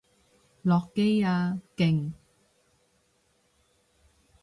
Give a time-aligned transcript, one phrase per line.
[0.63, 1.61] 落機啊！
[1.77, 2.13] 勁！